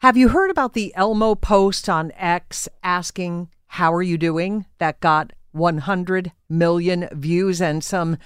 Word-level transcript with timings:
Have 0.00 0.16
you 0.16 0.28
heard 0.28 0.48
about 0.48 0.74
the 0.74 0.92
Elmo 0.94 1.34
post 1.34 1.88
on 1.88 2.12
X 2.12 2.68
asking, 2.84 3.48
How 3.66 3.92
are 3.92 4.02
you 4.02 4.16
doing? 4.16 4.64
That 4.78 5.00
got 5.00 5.32
100 5.50 6.30
million 6.48 7.08
views 7.10 7.60
and 7.60 7.82
some 7.82 8.16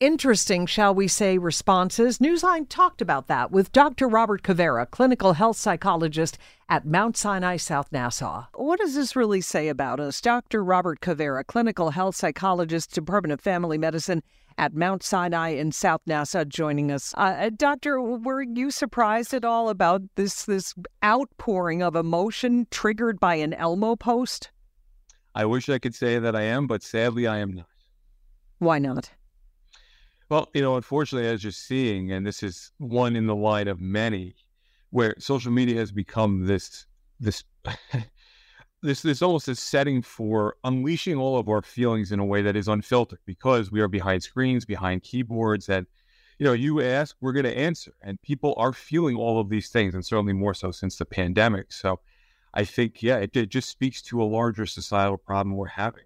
interesting, 0.00 0.66
shall 0.66 0.94
we 0.94 1.08
say, 1.08 1.38
responses. 1.38 2.18
Newsline 2.18 2.68
talked 2.68 3.00
about 3.00 3.28
that 3.28 3.50
with 3.50 3.72
Dr. 3.72 4.08
Robert 4.08 4.42
Cavera, 4.42 4.90
clinical 4.90 5.34
health 5.34 5.56
psychologist 5.56 6.38
at 6.68 6.86
Mount 6.86 7.16
Sinai, 7.16 7.56
South 7.56 7.90
Nassau. 7.92 8.44
What 8.54 8.80
does 8.80 8.94
this 8.94 9.16
really 9.16 9.40
say 9.40 9.68
about 9.68 10.00
us? 10.00 10.20
Dr. 10.20 10.62
Robert 10.62 11.00
Cavera, 11.00 11.46
clinical 11.46 11.90
health 11.90 12.16
psychologist, 12.16 12.92
Department 12.92 13.32
of 13.32 13.40
Family 13.40 13.78
Medicine 13.78 14.22
at 14.58 14.74
Mount 14.74 15.02
Sinai 15.02 15.50
in 15.50 15.70
South 15.72 16.00
Nassau, 16.06 16.44
joining 16.44 16.90
us. 16.90 17.14
Uh, 17.16 17.36
uh, 17.38 17.50
doctor, 17.54 18.00
were 18.00 18.42
you 18.42 18.70
surprised 18.70 19.34
at 19.34 19.44
all 19.44 19.68
about 19.68 20.02
this 20.16 20.44
this 20.44 20.74
outpouring 21.04 21.82
of 21.82 21.94
emotion 21.94 22.66
triggered 22.70 23.20
by 23.20 23.34
an 23.36 23.52
Elmo 23.54 23.96
post? 23.96 24.50
I 25.34 25.44
wish 25.44 25.68
I 25.68 25.78
could 25.78 25.94
say 25.94 26.18
that 26.18 26.34
I 26.34 26.42
am, 26.42 26.66
but 26.66 26.82
sadly, 26.82 27.26
I 27.26 27.38
am 27.38 27.52
not. 27.52 27.66
Why 28.58 28.78
not? 28.78 29.10
Well, 30.28 30.48
you 30.54 30.60
know, 30.60 30.76
unfortunately, 30.76 31.28
as 31.28 31.44
you're 31.44 31.52
seeing, 31.52 32.10
and 32.10 32.26
this 32.26 32.42
is 32.42 32.72
one 32.78 33.14
in 33.14 33.26
the 33.26 33.36
line 33.36 33.68
of 33.68 33.80
many, 33.80 34.34
where 34.90 35.14
social 35.18 35.52
media 35.52 35.76
has 35.76 35.92
become 35.92 36.46
this 36.46 36.86
this 37.20 37.44
this 38.82 39.02
this 39.02 39.22
almost 39.22 39.48
a 39.48 39.54
setting 39.54 40.02
for 40.02 40.56
unleashing 40.64 41.16
all 41.16 41.38
of 41.38 41.48
our 41.48 41.62
feelings 41.62 42.10
in 42.10 42.18
a 42.18 42.24
way 42.24 42.42
that 42.42 42.56
is 42.56 42.66
unfiltered 42.66 43.20
because 43.24 43.70
we 43.70 43.80
are 43.80 43.88
behind 43.88 44.22
screens, 44.22 44.64
behind 44.64 45.02
keyboards, 45.04 45.68
and 45.68 45.86
you 46.38 46.44
know, 46.44 46.52
you 46.52 46.82
ask, 46.82 47.16
we're 47.20 47.32
going 47.32 47.44
to 47.44 47.56
answer, 47.56 47.92
and 48.02 48.20
people 48.20 48.54
are 48.58 48.72
feeling 48.72 49.16
all 49.16 49.40
of 49.40 49.48
these 49.48 49.68
things, 49.68 49.94
and 49.94 50.04
certainly 50.04 50.32
more 50.32 50.54
so 50.54 50.70
since 50.70 50.96
the 50.96 51.06
pandemic. 51.06 51.72
So, 51.72 52.00
I 52.52 52.64
think, 52.64 53.02
yeah, 53.02 53.18
it, 53.18 53.34
it 53.36 53.48
just 53.48 53.68
speaks 53.68 54.02
to 54.02 54.22
a 54.22 54.24
larger 54.24 54.66
societal 54.66 55.18
problem 55.18 55.56
we're 55.56 55.68
having. 55.68 56.04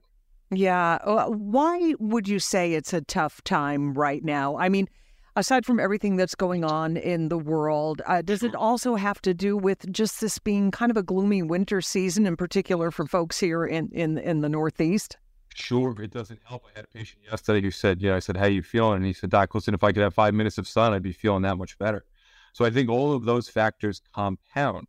Yeah. 0.50 0.98
Uh, 1.04 1.26
why 1.26 1.94
would 1.98 2.28
you 2.28 2.38
say 2.38 2.72
it's 2.72 2.92
a 2.92 3.00
tough 3.02 3.42
time 3.44 3.94
right 3.94 4.24
now? 4.24 4.56
I 4.58 4.68
mean, 4.68 4.88
aside 5.36 5.64
from 5.64 5.78
everything 5.78 6.16
that's 6.16 6.34
going 6.34 6.64
on 6.64 6.96
in 6.96 7.28
the 7.28 7.38
world, 7.38 8.02
uh, 8.06 8.22
does 8.22 8.42
it 8.42 8.54
also 8.54 8.96
have 8.96 9.22
to 9.22 9.32
do 9.32 9.56
with 9.56 9.90
just 9.92 10.20
this 10.20 10.38
being 10.38 10.70
kind 10.70 10.90
of 10.90 10.96
a 10.96 11.02
gloomy 11.02 11.42
winter 11.42 11.80
season, 11.80 12.26
in 12.26 12.36
particular 12.36 12.90
for 12.90 13.06
folks 13.06 13.38
here 13.38 13.64
in 13.64 13.90
in, 13.92 14.18
in 14.18 14.40
the 14.40 14.48
Northeast? 14.48 15.16
Sure, 15.54 15.94
it 16.00 16.12
doesn't 16.12 16.40
help. 16.44 16.64
I 16.66 16.78
had 16.78 16.84
a 16.84 16.88
patient 16.88 17.22
yesterday 17.24 17.60
who 17.60 17.70
said, 17.70 18.00
"Yeah," 18.00 18.16
I 18.16 18.20
said, 18.20 18.36
"How 18.36 18.46
you 18.46 18.62
feeling?" 18.62 18.96
And 18.96 19.04
he 19.04 19.12
said, 19.12 19.30
"Doc, 19.30 19.54
listen, 19.54 19.74
if 19.74 19.84
I 19.84 19.92
could 19.92 20.02
have 20.02 20.14
five 20.14 20.34
minutes 20.34 20.58
of 20.58 20.66
sun, 20.66 20.92
I'd 20.92 21.02
be 21.02 21.12
feeling 21.12 21.42
that 21.42 21.56
much 21.56 21.78
better." 21.78 22.04
So 22.52 22.64
I 22.64 22.70
think 22.70 22.88
all 22.88 23.12
of 23.12 23.24
those 23.24 23.48
factors 23.48 24.02
compound. 24.12 24.88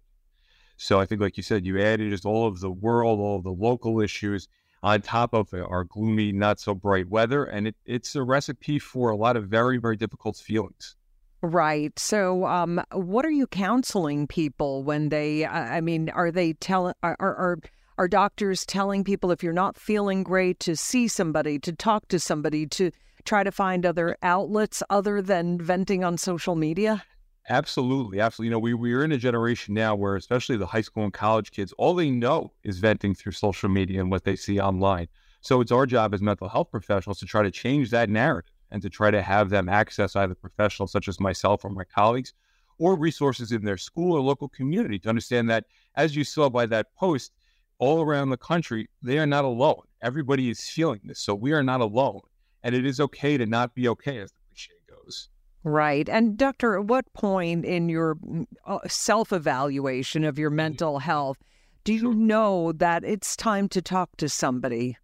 So 0.77 0.99
I 0.99 1.05
think, 1.05 1.21
like 1.21 1.37
you 1.37 1.43
said, 1.43 1.65
you 1.65 1.79
added 1.79 2.09
just 2.09 2.25
all 2.25 2.47
of 2.47 2.59
the 2.59 2.71
world, 2.71 3.19
all 3.19 3.37
of 3.37 3.43
the 3.43 3.51
local 3.51 4.01
issues 4.01 4.47
on 4.83 5.01
top 5.01 5.33
of 5.33 5.53
our 5.53 5.83
gloomy, 5.83 6.31
not 6.31 6.59
so 6.59 6.73
bright 6.73 7.09
weather. 7.09 7.45
And 7.45 7.67
it, 7.67 7.75
it's 7.85 8.15
a 8.15 8.23
recipe 8.23 8.79
for 8.79 9.09
a 9.09 9.15
lot 9.15 9.37
of 9.37 9.45
very, 9.45 9.77
very 9.77 9.95
difficult 9.95 10.37
feelings. 10.37 10.95
Right. 11.43 11.97
So, 11.97 12.45
um, 12.45 12.81
what 12.91 13.25
are 13.25 13.31
you 13.31 13.47
counseling 13.47 14.27
people 14.27 14.83
when 14.83 15.09
they? 15.09 15.45
I 15.45 15.81
mean, 15.81 16.09
are 16.09 16.31
they 16.31 16.53
telling? 16.53 16.93
Are, 17.01 17.15
are 17.19 17.59
are 17.97 18.07
doctors 18.07 18.65
telling 18.65 19.03
people 19.03 19.31
if 19.31 19.43
you're 19.43 19.53
not 19.53 19.77
feeling 19.77 20.23
great 20.23 20.59
to 20.61 20.75
see 20.75 21.07
somebody, 21.07 21.59
to 21.59 21.73
talk 21.73 22.07
to 22.07 22.19
somebody, 22.19 22.65
to 22.67 22.91
try 23.25 23.43
to 23.43 23.51
find 23.51 23.85
other 23.85 24.17
outlets 24.23 24.81
other 24.89 25.21
than 25.21 25.59
venting 25.59 26.03
on 26.03 26.17
social 26.17 26.55
media? 26.55 27.03
Absolutely, 27.49 28.19
absolutely. 28.19 28.47
You 28.47 28.51
know, 28.51 28.59
we 28.59 28.73
we're 28.73 29.03
in 29.03 29.11
a 29.11 29.17
generation 29.17 29.73
now 29.73 29.95
where, 29.95 30.15
especially 30.15 30.57
the 30.57 30.65
high 30.67 30.81
school 30.81 31.03
and 31.03 31.13
college 31.13 31.51
kids, 31.51 31.73
all 31.77 31.93
they 31.95 32.11
know 32.11 32.51
is 32.63 32.77
venting 32.77 33.15
through 33.15 33.31
social 33.31 33.67
media 33.69 33.99
and 33.99 34.11
what 34.11 34.23
they 34.23 34.35
see 34.35 34.59
online. 34.59 35.07
So 35.41 35.59
it's 35.59 35.71
our 35.71 35.87
job 35.87 36.13
as 36.13 36.21
mental 36.21 36.49
health 36.49 36.69
professionals 36.69 37.19
to 37.19 37.25
try 37.25 37.41
to 37.41 37.49
change 37.51 37.89
that 37.89 38.09
narrative 38.09 38.53
and 38.69 38.81
to 38.83 38.89
try 38.89 39.09
to 39.09 39.21
have 39.23 39.49
them 39.49 39.67
access 39.69 40.15
either 40.15 40.35
professionals 40.35 40.91
such 40.91 41.07
as 41.07 41.19
myself 41.19 41.65
or 41.65 41.69
my 41.71 41.83
colleagues, 41.83 42.33
or 42.77 42.95
resources 42.95 43.51
in 43.51 43.65
their 43.65 43.77
school 43.77 44.13
or 44.15 44.21
local 44.21 44.47
community 44.47 44.99
to 44.99 45.09
understand 45.09 45.49
that, 45.49 45.65
as 45.95 46.15
you 46.15 46.23
saw 46.23 46.47
by 46.49 46.65
that 46.67 46.93
post, 46.95 47.31
all 47.79 48.01
around 48.01 48.29
the 48.29 48.37
country, 48.37 48.87
they 49.01 49.17
are 49.17 49.25
not 49.25 49.45
alone. 49.45 49.81
Everybody 50.01 50.49
is 50.49 50.69
feeling 50.69 51.01
this, 51.03 51.19
so 51.19 51.33
we 51.33 51.51
are 51.53 51.63
not 51.63 51.81
alone, 51.81 52.21
and 52.63 52.75
it 52.75 52.85
is 52.85 52.99
okay 52.99 53.35
to 53.37 53.45
not 53.47 53.73
be 53.73 53.87
okay, 53.89 54.19
as 54.19 54.31
the 54.31 54.37
cliche 54.47 54.73
goes. 54.87 55.29
Right. 55.63 56.09
And, 56.09 56.37
Doctor, 56.37 56.79
at 56.79 56.85
what 56.85 57.11
point 57.13 57.65
in 57.65 57.87
your 57.87 58.15
mm, 58.15 58.45
uh, 58.65 58.79
self 58.87 59.31
evaluation 59.31 60.23
of 60.23 60.39
your 60.39 60.49
mm-hmm. 60.49 60.57
mental 60.57 60.99
health 60.99 61.37
do 61.83 61.93
you 61.93 62.13
know 62.13 62.71
that 62.73 63.03
it's 63.03 63.35
time 63.35 63.67
to 63.69 63.81
talk 63.81 64.15
to 64.17 64.29
somebody? 64.29 64.97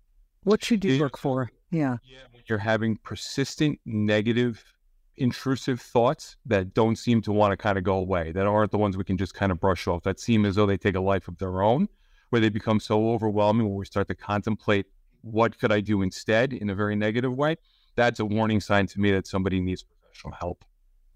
What 0.44 0.64
should 0.64 0.86
you 0.86 1.00
look 1.00 1.18
for? 1.18 1.50
Yeah. 1.72 1.98
Yeah. 2.04 2.20
You're 2.46 2.60
having 2.60 2.98
persistent 2.98 3.80
negative, 3.86 4.64
intrusive 5.16 5.82
thoughts 5.82 6.38
that 6.46 6.74
don't 6.74 6.96
seem 6.96 7.22
to 7.24 7.32
want 7.32 7.52
to 7.52 7.58
kind 7.58 7.78
of 7.78 7.84
go 7.84 7.96
away, 7.96 8.32
that 8.32 8.46
aren't 8.46 8.72
the 8.72 8.78
ones 8.78 8.96
we 8.96 9.04
can 9.04 9.18
just 9.18 9.34
kind 9.34 9.52
of 9.52 9.60
brush 9.60 9.88
off, 9.88 10.04
that 10.04 10.20
seem 10.20 10.46
as 10.46 10.56
though 10.56 10.66
they 10.66 10.78
take 10.78 10.96
a 10.96 11.02
life 11.02 11.28
of 11.28 11.38
their 11.40 11.62
own, 11.62 11.90
where 12.30 12.40
they 12.40 12.50
become 12.50 12.80
so 12.80 13.10
overwhelming, 13.10 13.68
where 13.68 13.78
we 13.78 13.86
start 13.86 14.08
to 14.08 14.16
contemplate 14.16 14.86
what 15.22 15.60
could 15.60 15.72
I 15.72 15.82
do 15.82 16.04
instead 16.04 16.54
in 16.54 16.70
a 16.70 16.76
very 16.76 16.96
negative 16.96 17.36
way. 17.36 17.58
That's 17.96 18.20
a 18.20 18.26
warning 18.26 18.62
sign 18.62 18.86
to 18.88 19.00
me 19.00 19.12
that 19.12 19.26
somebody 19.26 19.60
needs 19.60 19.84
professional 20.18 20.38
help. 20.40 20.66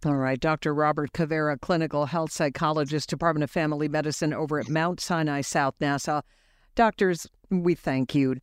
All 0.05 0.15
right. 0.15 0.39
Dr. 0.39 0.73
Robert 0.73 1.13
Cavera, 1.13 1.59
clinical 1.59 2.07
health 2.07 2.31
psychologist, 2.31 3.09
Department 3.09 3.43
of 3.43 3.51
Family 3.51 3.87
Medicine 3.87 4.33
over 4.33 4.59
at 4.59 4.69
Mount 4.69 4.99
Sinai 4.99 5.41
South 5.41 5.75
Nassau. 5.79 6.21
Doctors, 6.75 7.27
we 7.49 7.75
thank 7.75 8.15
you. 8.15 8.37